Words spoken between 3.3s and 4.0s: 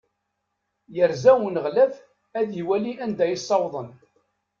i ssawḍen.